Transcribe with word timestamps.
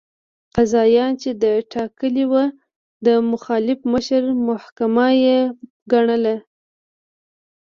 قاضیان 0.55 1.11
چې 1.21 1.29
ده 1.41 1.51
ټاکلي 1.73 2.25
وو، 2.31 2.45
د 3.05 3.07
مخالف 3.31 3.79
مشر 3.93 4.21
محاکمه 4.47 5.07
یې 5.23 5.39
ګڼله. 5.91 6.35